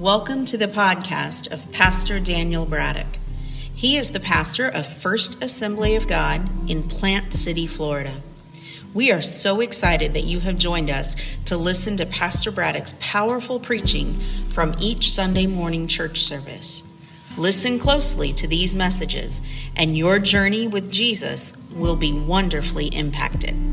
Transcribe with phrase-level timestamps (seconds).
[0.00, 3.18] Welcome to the podcast of Pastor Daniel Braddock.
[3.74, 8.22] He is the pastor of First Assembly of God in Plant City, Florida.
[8.94, 13.60] We are so excited that you have joined us to listen to Pastor Braddock's powerful
[13.60, 14.18] preaching
[14.48, 16.82] from each Sunday morning church service.
[17.36, 19.42] Listen closely to these messages,
[19.76, 23.69] and your journey with Jesus will be wonderfully impacted.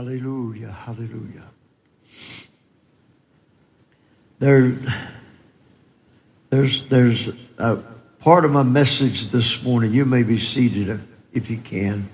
[0.00, 1.44] Hallelujah, hallelujah.
[4.38, 4.74] There,
[6.48, 7.82] there's, there's a
[8.20, 9.92] part of my message this morning.
[9.92, 11.02] You may be seated
[11.34, 12.08] if you can.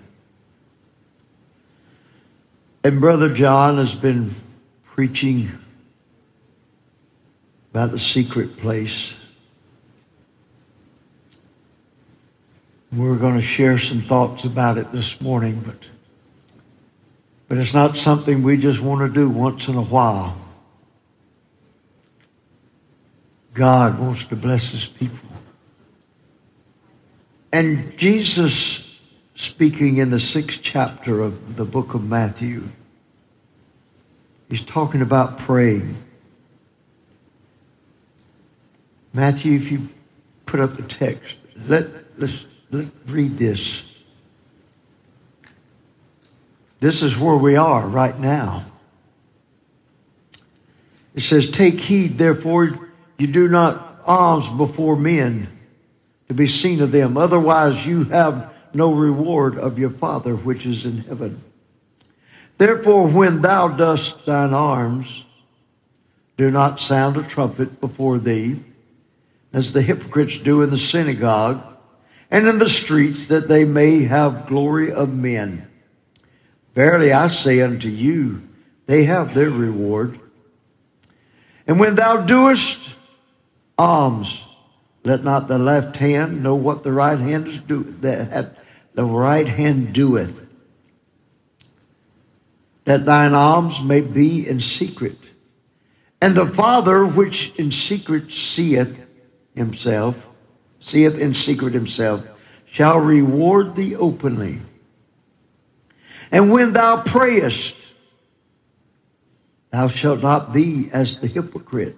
[2.83, 4.35] And Brother John has been
[4.87, 5.49] preaching
[7.71, 9.15] about the secret place.
[12.93, 15.89] We're going to share some thoughts about it this morning, but
[17.49, 20.37] but it's not something we just want to do once in a while.
[23.55, 25.29] God wants to bless his people.
[27.53, 28.99] And Jesus,
[29.35, 32.65] speaking in the sixth chapter of the book of Matthew,
[34.51, 35.95] he's talking about praying.
[39.15, 39.89] Matthew, if you
[40.45, 41.37] put up the text,
[41.67, 41.87] let,
[42.19, 43.83] let's, let's read this.
[46.81, 48.65] This is where we are right now.
[51.15, 55.49] It says, Take heed, therefore, you do not alms before men
[56.29, 57.17] to be seen of them.
[57.17, 61.43] Otherwise, you have no reward of your Father which is in heaven.
[62.59, 65.25] Therefore, when thou dost thine alms,
[66.37, 68.57] do not sound a trumpet before thee,
[69.53, 71.63] as the hypocrites do in the synagogue
[72.31, 75.67] and in the streets, that they may have glory of men.
[76.77, 78.43] Verily I say unto you,
[78.85, 80.21] they have their reward.
[81.67, 82.87] And when thou doest
[83.79, 84.39] alms,
[85.03, 88.59] let not the left hand know what the right hand is do that
[88.95, 90.39] the right hand doeth.
[92.85, 95.19] That thine alms may be in secret.
[96.21, 98.95] And the Father which in secret seeth
[99.55, 100.15] himself,
[100.81, 102.23] seeth in secret himself,
[102.67, 104.61] shall reward thee openly.
[106.31, 107.77] And when thou prayest,
[109.71, 111.97] thou shalt not be as the hypocrite,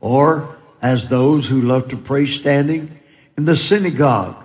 [0.00, 2.98] or as those who love to pray standing
[3.36, 4.44] in the synagogue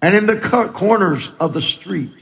[0.00, 0.38] and in the
[0.74, 2.12] corners of the street,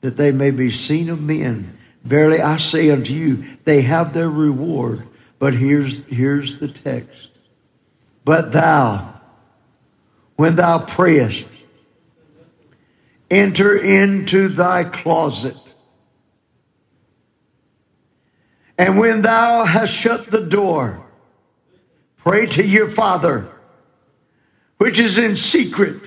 [0.00, 1.76] that they may be seen of men.
[2.04, 5.02] Verily I say unto you, they have their reward.
[5.38, 7.30] But here's, here's the text.
[8.24, 9.14] But thou,
[10.36, 11.48] when thou prayest,
[13.30, 15.56] enter into thy closet.
[18.78, 21.04] And when thou hast shut the door,
[22.18, 23.50] pray to your Father,
[24.78, 26.00] which is in secret.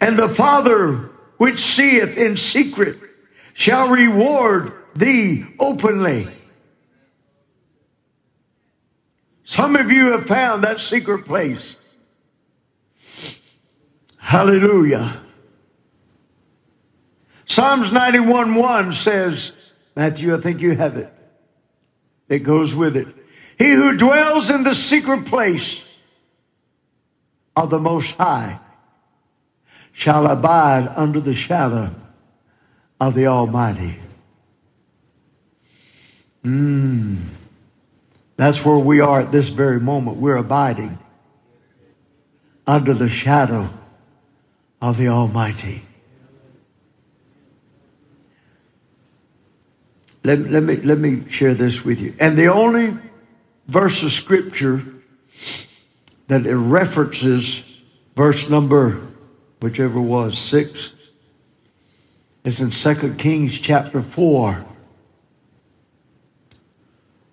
[0.00, 2.98] And the Father which seeth in secret
[3.54, 6.28] shall reward thee openly.
[9.44, 11.76] Some of you have found that secret place.
[14.16, 15.20] Hallelujah.
[17.50, 19.56] Psalms 91 1 says,
[19.96, 21.12] Matthew, I think you have it.
[22.28, 23.08] It goes with it.
[23.58, 25.82] He who dwells in the secret place
[27.56, 28.60] of the Most High
[29.92, 31.90] shall abide under the shadow
[33.00, 33.96] of the Almighty.
[36.44, 37.18] Mm.
[38.36, 40.18] That's where we are at this very moment.
[40.18, 41.00] We're abiding
[42.64, 43.68] under the shadow
[44.80, 45.82] of the Almighty.
[50.22, 52.14] Let, let, me, let me share this with you.
[52.18, 52.96] And the only
[53.68, 54.82] verse of scripture
[56.28, 57.80] that it references
[58.14, 59.00] verse number,
[59.60, 60.92] whichever was, six,
[62.44, 64.66] is in 2 Kings chapter 4,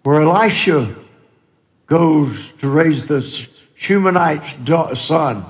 [0.03, 0.95] where Elisha
[1.87, 3.21] goes to raise the
[3.75, 5.45] Shunammite's son.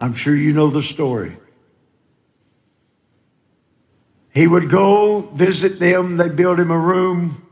[0.00, 1.36] I'm sure you know the story.
[4.32, 6.16] He would go visit them.
[6.16, 7.46] They build him a room.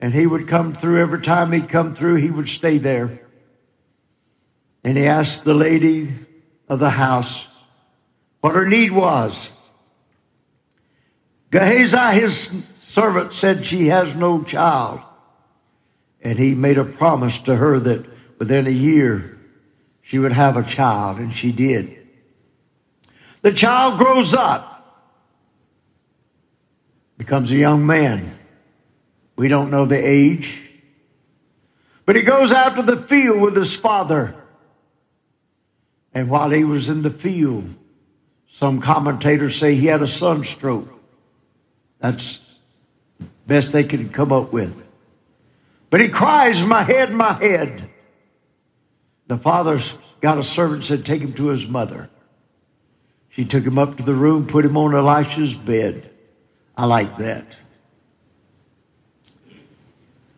[0.00, 1.00] And he would come through.
[1.00, 3.20] Every time he'd come through, he would stay there.
[4.84, 6.08] And he asked the lady
[6.68, 7.46] of the house
[8.40, 9.50] what her need was.
[11.50, 15.00] Gehazi, his servant, said she has no child.
[16.22, 18.04] And he made a promise to her that
[18.38, 19.38] within a year
[20.02, 21.96] she would have a child, and she did.
[23.42, 24.75] The child grows up,
[27.18, 28.38] becomes a young man.
[29.36, 30.62] We don't know the age.
[32.04, 34.34] But he goes out to the field with his father.
[36.14, 37.68] And while he was in the field,
[38.54, 40.88] some commentators say he had a sunstroke.
[41.98, 42.40] That's
[43.46, 44.82] best they could come up with.
[45.90, 47.90] But he cries, My head, my head.
[49.26, 52.08] The father's got a servant said, Take him to his mother.
[53.30, 56.10] She took him up to the room, put him on Elisha's bed.
[56.76, 57.46] I like that.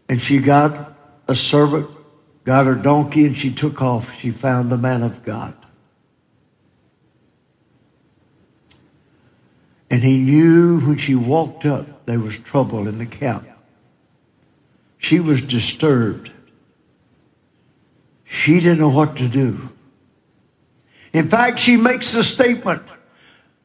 [0.08, 0.94] And she got
[1.26, 1.88] a servant,
[2.44, 4.08] got her donkey, and she took off.
[4.20, 5.54] She found the man of God.
[9.90, 13.46] And he knew when she walked up there was trouble in the camp.
[14.98, 16.30] She was disturbed.
[18.24, 19.68] She didn't know what to do.
[21.12, 22.82] In fact, she makes the statement,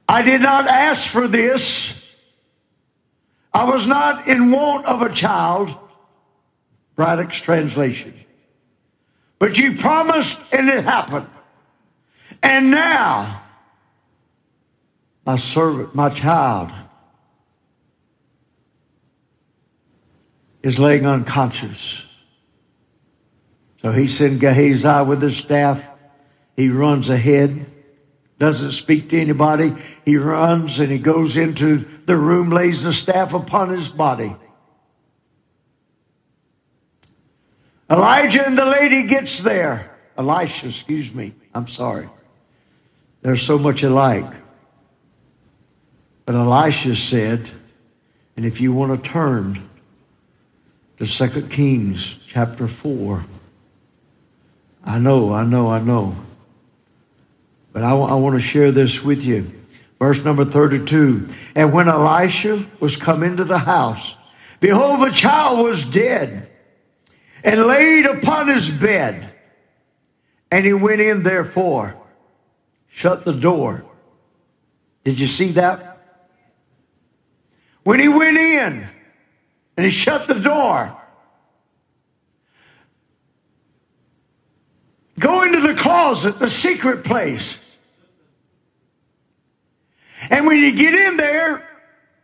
[0.07, 2.02] I did not ask for this.
[3.53, 5.75] I was not in want of a child.
[6.95, 8.13] Braddock's translation.
[9.39, 11.27] But you promised and it happened.
[12.41, 13.41] And now,
[15.25, 16.71] my servant, my child,
[20.61, 22.01] is laying unconscious.
[23.81, 25.83] So he sent Gehazi with his staff.
[26.55, 27.65] He runs ahead,
[28.39, 29.73] doesn't speak to anybody.
[30.05, 34.35] He runs and he goes into the room, lays the staff upon his body.
[37.89, 39.91] Elijah and the lady gets there.
[40.17, 41.33] Elisha, excuse me.
[41.53, 42.09] I'm sorry.
[43.21, 44.31] They're so much alike.
[46.25, 47.49] But Elisha said,
[48.35, 49.69] and if you want to turn
[50.97, 53.23] to 2 Kings chapter 4,
[54.85, 56.15] I know, I know, I know.
[57.71, 59.51] But I, I want to share this with you.
[60.03, 61.29] Verse number 32.
[61.55, 64.17] And when Elisha was come into the house,
[64.59, 66.51] behold, the child was dead
[67.41, 69.33] and laid upon his bed.
[70.51, 71.95] And he went in therefore,
[72.89, 73.85] shut the door.
[75.05, 76.27] Did you see that?
[77.83, 78.85] When he went in
[79.77, 81.01] and he shut the door,
[85.17, 87.61] go into the closet, the secret place.
[90.29, 91.67] And when you get in there,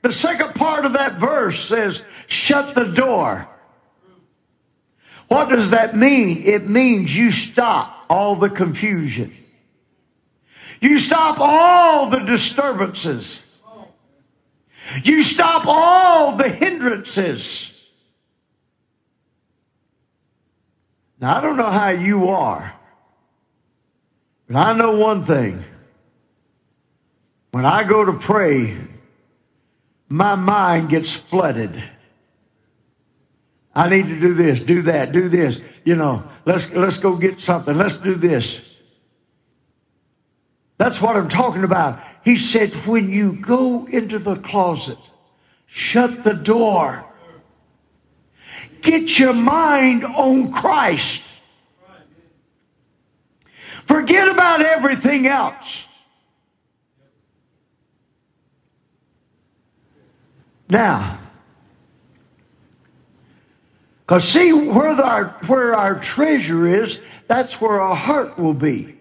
[0.02, 3.48] the second part of that verse says, shut the door.
[5.28, 6.44] What does that mean?
[6.44, 9.36] It means you stop all the confusion.
[10.82, 13.46] You stop all the disturbances.
[15.04, 17.80] You stop all the hindrances.
[21.20, 22.74] Now, I don't know how you are,
[24.48, 25.64] but I know one thing.
[27.52, 28.78] When I go to pray,
[30.08, 31.84] my mind gets flooded.
[33.74, 35.62] I need to do this, do that, do this.
[35.84, 37.78] You know, let's, let's go get something.
[37.78, 38.62] Let's do this.
[40.78, 42.00] That's what I'm talking about.
[42.24, 44.98] He said, when you go into the closet,
[45.68, 47.06] shut the door.
[48.82, 51.24] Get your mind on Christ.
[53.88, 55.86] Forget about everything else.
[60.70, 61.18] Now,
[64.06, 68.96] because see where our, where our treasure is, that's where our heart will be.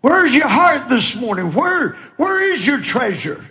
[0.00, 1.52] Where's your heart this morning?
[1.52, 3.44] Where, where is your treasure?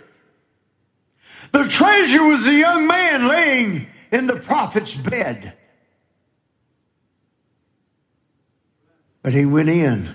[1.52, 5.56] The treasure was a young man laying in the prophet's bed.
[9.22, 10.14] But he went in.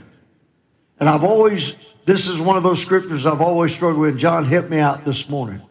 [1.00, 1.75] And I've always,
[2.06, 4.18] this is one of those scriptures I've always struggled with.
[4.18, 5.62] John helped me out this morning.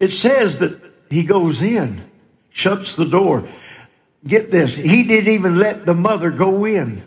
[0.00, 2.10] It says that he goes in,
[2.50, 3.48] shuts the door.
[4.26, 7.02] Get this, he didn't even let the mother go in.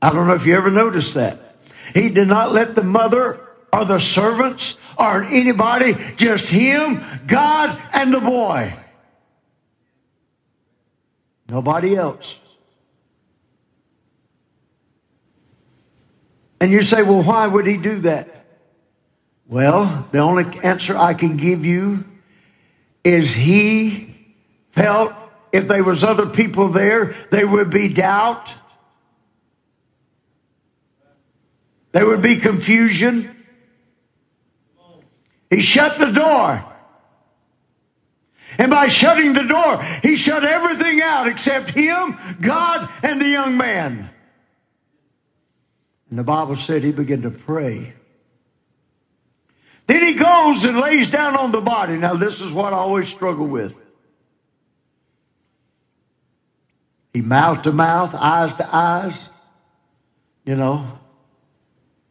[0.00, 1.38] I don't know if you ever noticed that.
[1.94, 3.40] He did not let the mother
[3.72, 8.74] or the servants or anybody, just him, God, and the boy.
[11.48, 12.36] Nobody else.
[16.62, 18.28] And you say, well, why would he do that?
[19.48, 22.04] Well, the only answer I can give you
[23.02, 24.14] is he
[24.70, 25.12] felt
[25.52, 28.48] if there was other people there, there would be doubt
[31.92, 33.36] There would be confusion.
[35.50, 36.64] He shut the door.
[38.58, 43.56] And by shutting the door, he shut everything out except him, God, and the young
[43.56, 44.11] man.
[46.12, 47.94] And the Bible said he began to pray.
[49.86, 51.96] Then he goes and lays down on the body.
[51.96, 53.74] Now, this is what I always struggle with.
[57.14, 59.14] He mouth to mouth, eyes to eyes.
[60.44, 60.98] You know,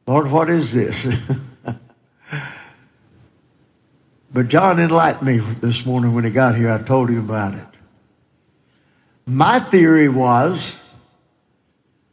[0.08, 1.08] Lord, what is this?
[4.34, 6.72] but John enlightened me this morning when he got here.
[6.72, 7.68] I told him about it.
[9.28, 10.74] My theory was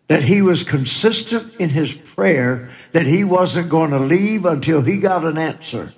[0.09, 4.99] that he was consistent in his prayer, that he wasn't going to leave until he
[4.99, 5.93] got an answer.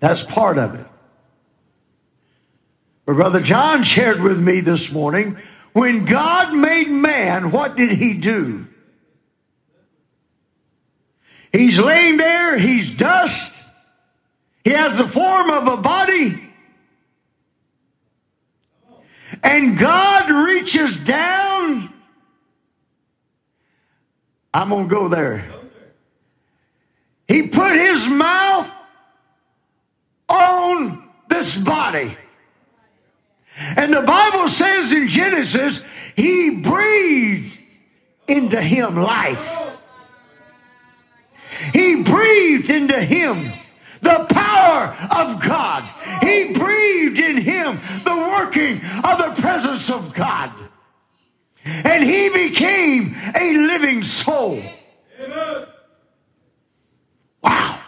[0.00, 0.86] That's part of it.
[3.06, 5.38] But Brother John shared with me this morning
[5.72, 8.66] when God made man, what did he do?
[11.52, 13.52] He's laying there, he's dust,
[14.64, 16.43] he has the form of a body.
[19.44, 21.92] And God reaches down.
[24.54, 25.44] I'm going to go there.
[27.28, 28.70] He put his mouth
[30.28, 32.16] on this body.
[33.56, 35.84] And the Bible says in Genesis,
[36.16, 37.58] he breathed
[38.26, 39.72] into him life.
[41.72, 43.52] He breathed into him
[44.04, 45.82] the power of God.
[46.22, 50.52] He breathed in him the working of the presence of God.
[51.64, 54.62] And he became a living soul.
[57.42, 57.80] Wow.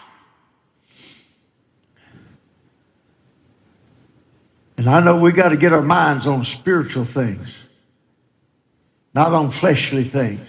[4.79, 7.57] And I know we got to get our minds on spiritual things,
[9.15, 10.47] not on fleshly things.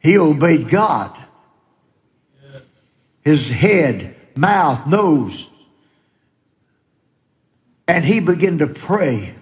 [0.00, 1.16] He obeyed God.
[3.24, 5.48] His head, mouth, nose.
[7.88, 9.34] And he began to pray.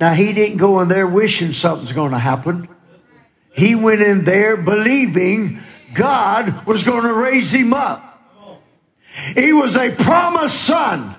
[0.00, 2.68] Now, he didn't go in there wishing something's going to happen.
[3.52, 5.60] He went in there believing
[5.92, 8.04] God was going to raise him up.
[9.34, 11.16] He was a promised son.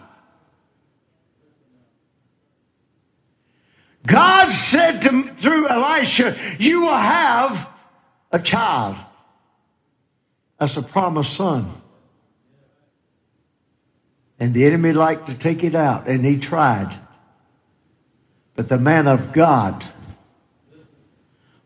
[4.05, 7.69] God said to, through Elisha, You will have
[8.31, 8.95] a child.
[10.59, 11.71] That's a promised son.
[14.39, 16.97] And the enemy liked to take it out, and he tried.
[18.55, 19.85] But the man of God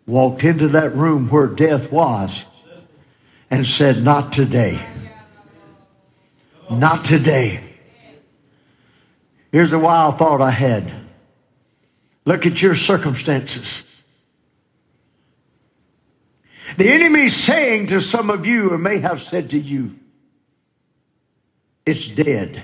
[0.05, 2.45] walked into that room where death was
[3.49, 4.79] and said, Not today.
[6.69, 7.63] Not today.
[9.51, 10.91] Here's a wild thought I had.
[12.25, 13.83] Look at your circumstances.
[16.77, 19.95] The enemy is saying to some of you, or may have said to you,
[21.85, 22.63] it's dead.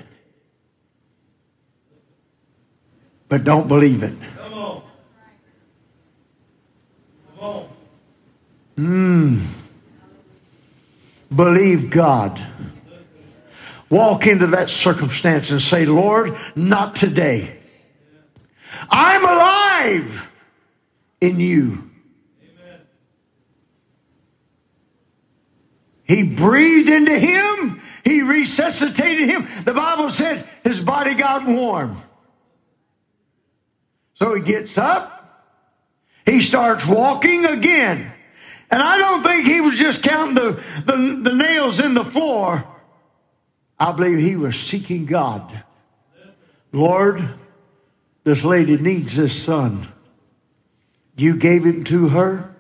[3.28, 4.16] But don't believe it.
[4.38, 4.84] Come on.
[7.38, 7.70] Come on.
[8.78, 9.46] Mm.
[11.36, 12.42] Believe God.
[13.89, 17.58] Walk into that circumstance and say, Lord, not today.
[18.89, 20.30] I'm alive
[21.22, 21.88] in you.
[26.10, 27.80] He breathed into him.
[28.04, 29.48] He resuscitated him.
[29.63, 32.01] The Bible said his body got warm.
[34.16, 35.56] So he gets up.
[36.25, 38.12] He starts walking again.
[38.72, 42.66] And I don't think he was just counting the, the, the nails in the floor.
[43.80, 45.63] I believe he was seeking God.
[46.72, 47.24] Lord,
[48.24, 49.88] this lady needs this son.
[51.16, 52.56] You gave him to her,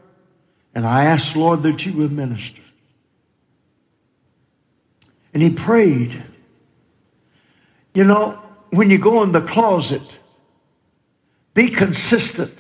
[0.75, 2.61] and I ask, Lord, that you would minister.
[5.39, 6.21] And he prayed.
[7.93, 8.41] You know,
[8.71, 10.01] when you go in the closet,
[11.53, 12.57] be consistent.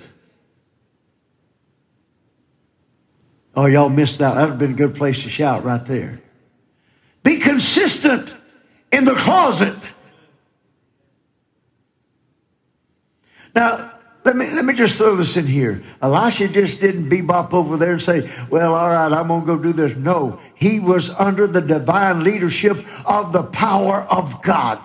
[3.53, 4.35] Oh, y'all missed that.
[4.35, 6.21] That would have been a good place to shout right there.
[7.21, 8.33] Be consistent
[8.93, 9.75] in the closet.
[13.53, 13.98] Now,
[14.29, 15.81] let me, let me just throw this in here.
[16.03, 19.57] Elisha just didn't bebop over there and say, well, all right, I'm going to go
[19.57, 19.97] do this.
[19.97, 24.79] No, he was under the divine leadership of the power of God.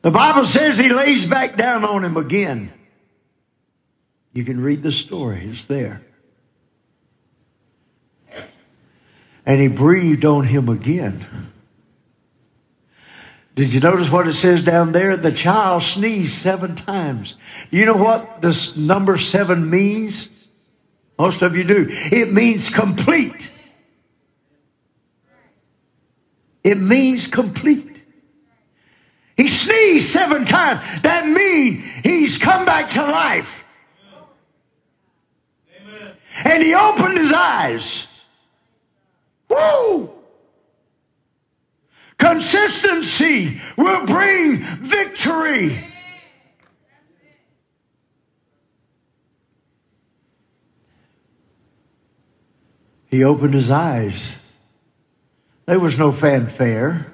[0.00, 2.72] The Bible says he lays back down on him again.
[4.32, 6.00] You can read the story, it's there.
[9.44, 11.51] And he breathed on him again.
[13.54, 15.16] Did you notice what it says down there?
[15.16, 17.36] The child sneezed seven times.
[17.70, 20.28] You know what this number seven means?
[21.18, 21.86] Most of you do.
[21.88, 23.52] It means complete.
[26.64, 28.04] It means complete.
[29.36, 30.80] He sneezed seven times.
[31.02, 33.64] That means he's come back to life.
[35.80, 36.14] Amen.
[36.44, 38.06] And he opened his eyes.
[39.48, 40.21] Woo!
[42.18, 45.88] Consistency will bring victory.
[53.06, 54.18] He opened his eyes.
[55.66, 57.12] There was no fanfare.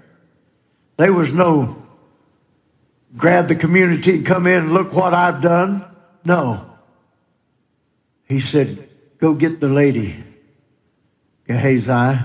[0.97, 1.83] There was no
[3.17, 5.85] grab the community and come in and look what I've done.
[6.25, 6.71] No.
[8.27, 8.89] He said,
[9.19, 10.23] go get the lady,
[11.47, 12.25] Gehazi.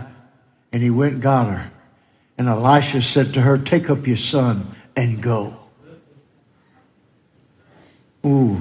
[0.71, 1.71] And he went and got her.
[2.37, 5.55] And Elisha said to her, take up your son and go.
[8.25, 8.59] Ooh.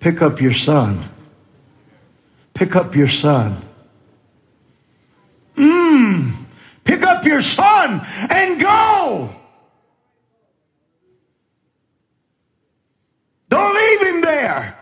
[0.00, 1.04] Pick up your son.
[2.54, 3.56] Pick up your son.
[5.56, 6.34] Mmm.
[6.84, 9.30] Pick up your son and go.
[13.48, 14.78] Don't leave him there.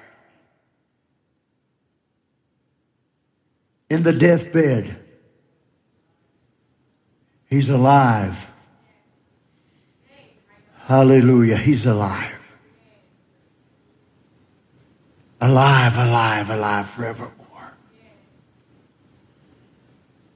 [3.88, 4.99] In the deathbed.
[7.50, 8.36] He's alive.
[10.86, 11.56] Hallelujah.
[11.56, 12.32] He's alive.
[15.40, 17.72] Alive, alive, alive forevermore.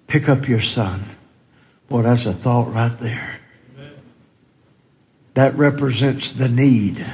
[0.06, 1.04] Pick up your son.
[1.88, 3.38] Boy, that's a thought right there.
[5.34, 7.04] That represents the need.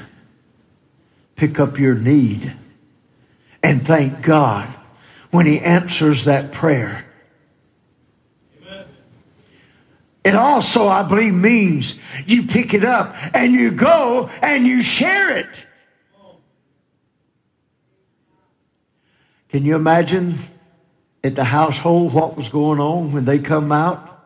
[1.37, 2.52] Pick up your need
[3.62, 4.69] and thank God
[5.30, 7.04] when he answers that prayer.
[10.23, 15.37] It also, I believe, means you pick it up and you go and you share
[15.37, 15.49] it.
[19.49, 20.39] Can you imagine
[21.25, 24.23] at the household what was going on when they come out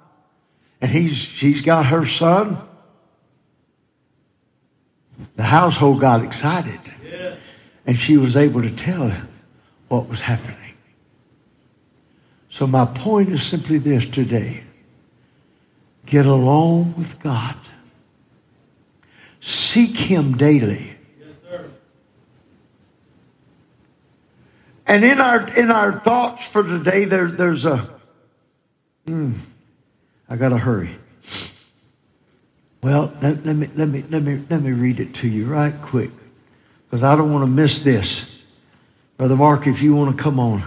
[0.80, 2.58] and he's she's got her son?
[5.36, 6.80] The household got excited.
[7.08, 7.36] Yeah.
[7.86, 9.12] And she was able to tell
[9.88, 10.74] what was happening.
[12.50, 14.64] So my point is simply this today.
[16.06, 17.56] Get along with God.
[19.40, 20.96] Seek Him daily.
[21.18, 21.70] Yes, sir.
[24.86, 27.88] And in our in our thoughts for today, there, there's a.
[29.06, 29.34] Mm,
[30.28, 30.90] I gotta hurry.
[32.82, 35.74] Well, let, let, me let me let me let me read it to you right
[35.82, 36.10] quick,
[36.86, 38.42] because I don't want to miss this,
[39.16, 39.66] brother Mark.
[39.66, 40.62] If you want to come on,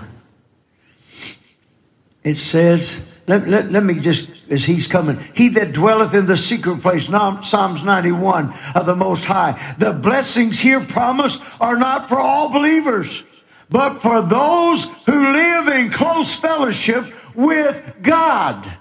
[2.23, 6.38] it says let, let, let, me just, as he's coming, he that dwelleth in the
[6.38, 9.76] secret place, Psalms 91 of the Most High.
[9.78, 13.24] The blessings here promised are not for all believers,
[13.70, 17.06] but for those who live in close fellowship
[17.36, 18.72] with God.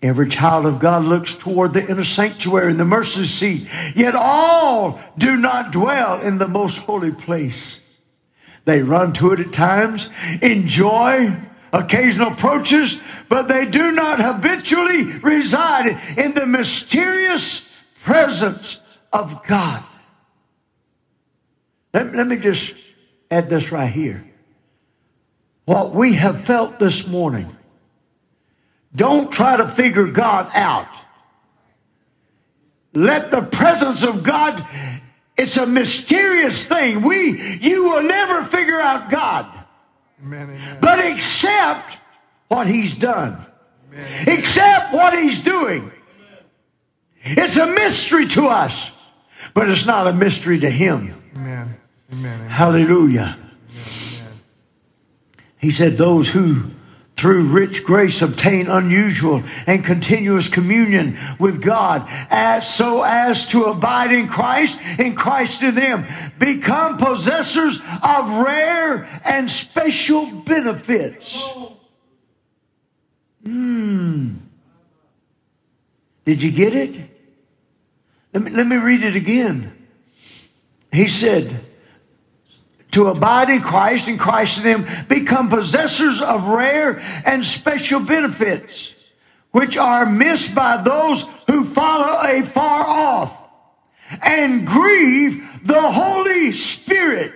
[0.00, 5.00] Every child of God looks toward the inner sanctuary and the mercy seat, yet all
[5.18, 7.87] do not dwell in the most holy place.
[8.68, 10.10] They run to it at times,
[10.42, 11.34] enjoy
[11.72, 13.00] occasional approaches,
[13.30, 17.66] but they do not habitually reside in the mysterious
[18.04, 18.78] presence
[19.10, 19.82] of God.
[21.94, 22.74] Let, let me just
[23.30, 24.22] add this right here.
[25.64, 27.56] What we have felt this morning,
[28.94, 30.94] don't try to figure God out.
[32.92, 34.62] Let the presence of God
[35.38, 37.02] it's a mysterious thing.
[37.02, 39.46] We, you will never figure out God.
[40.22, 40.78] Amen, amen.
[40.80, 41.96] But accept
[42.48, 43.46] what he's done.
[43.92, 45.92] Amen, accept what he's doing.
[47.22, 48.90] It's a mystery to us,
[49.54, 51.22] but it's not a mystery to him.
[51.36, 51.76] Amen.
[52.12, 52.48] Amen.
[52.48, 53.36] Hallelujah.
[55.58, 56.62] He said, Those who
[57.18, 64.12] through rich grace obtain unusual and continuous communion with God as so as to abide
[64.12, 66.06] in Christ in Christ in them
[66.38, 71.36] become possessors of rare and special benefits.
[73.44, 74.36] Hmm.
[76.24, 77.10] Did you get it?
[78.32, 79.72] Let me, let me read it again.
[80.92, 81.67] He said
[82.98, 88.92] to abide in Christ and Christ in them, become possessors of rare and special benefits,
[89.52, 93.32] which are missed by those who follow afar off
[94.20, 97.34] and grieve the Holy Spirit.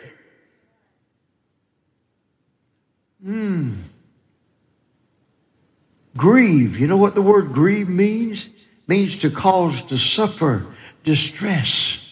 [3.23, 3.75] Hmm.
[6.17, 6.77] Grieve.
[6.77, 8.49] You know what the word grieve means?
[8.89, 10.67] Means to cause to suffer
[11.05, 12.03] distress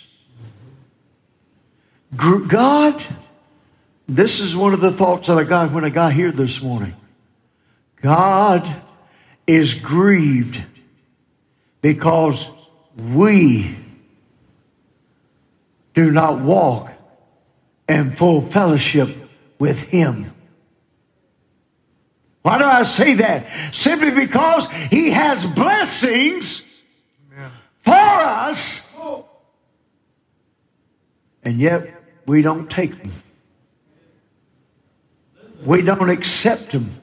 [2.16, 3.02] God,
[4.16, 6.94] this is one of the thoughts that I got when I got here this morning.
[8.02, 8.68] God
[9.46, 10.62] is grieved
[11.80, 12.50] because
[12.96, 13.76] we
[15.94, 16.90] do not walk
[17.88, 19.08] in full fellowship
[19.58, 20.32] with Him.
[22.42, 23.74] Why do I say that?
[23.74, 26.64] Simply because He has blessings
[27.84, 28.86] for us,
[31.42, 31.94] and yet
[32.26, 33.12] we don't take them.
[35.64, 36.94] We don't accept them.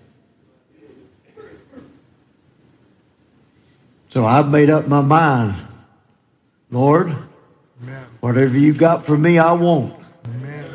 [4.10, 5.56] So I've made up my mind.
[6.72, 7.16] Lord,
[7.84, 8.06] Amen.
[8.20, 9.96] whatever you got for me, I want.
[10.26, 10.66] Amen.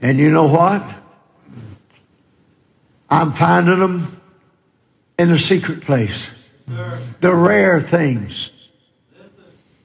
[0.00, 0.82] And you know what?
[3.10, 4.20] I'm finding them
[5.18, 6.34] in the secret place.
[7.20, 8.50] The rare things.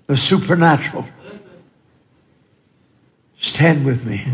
[0.07, 1.07] The supernatural.
[3.39, 4.25] Stand with me.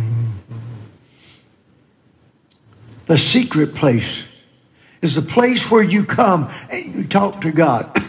[3.10, 4.24] The secret place
[5.02, 7.92] is the place where you come and you talk to God.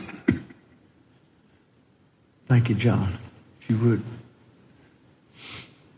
[2.49, 3.17] Thank you, John.
[3.63, 4.03] If you would.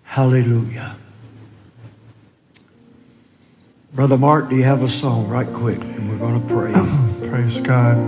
[0.05, 0.95] Hallelujah.
[3.93, 5.81] Brother Mark, do you have a song right quick?
[5.81, 6.73] And we're going to pray.
[7.29, 7.99] Praise God.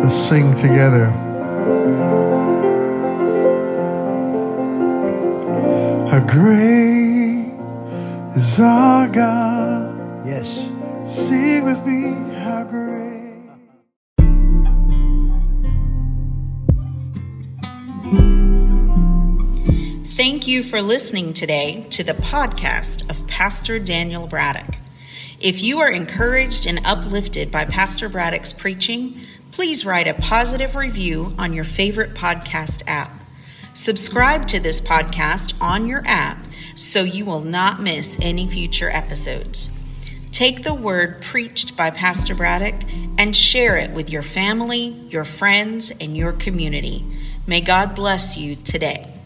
[0.00, 1.06] Let's sing together.
[6.08, 6.99] How great
[8.36, 10.26] is our God.
[10.26, 10.46] Yes.
[11.12, 13.10] Sing with me, how great.
[20.14, 24.76] Thank you for listening today to the podcast of Pastor Daniel Braddock.
[25.40, 31.34] If you are encouraged and uplifted by Pastor Braddock's preaching, please write a positive review
[31.38, 33.24] on your favorite podcast app.
[33.72, 39.70] Subscribe to this podcast on your app so you will not miss any future episodes.
[40.32, 42.76] Take the word preached by Pastor Braddock
[43.18, 47.04] and share it with your family, your friends, and your community.
[47.46, 49.19] May God bless you today.